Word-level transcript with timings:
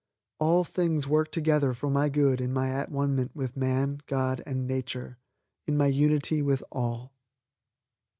All 0.39 0.63
things 0.63 1.07
work 1.07 1.29
together 1.29 1.75
for 1.75 1.87
my 1.87 2.09
good 2.09 2.41
in 2.41 2.51
my 2.51 2.71
at 2.71 2.89
one 2.89 3.13
ment 3.15 3.35
with 3.35 3.55
Man, 3.55 3.99
God 4.07 4.41
and 4.47 4.65
Nature 4.65 5.19
in 5.67 5.77
my 5.77 5.85
unity 5.85 6.41
with 6.41 6.63
all. 6.71 7.11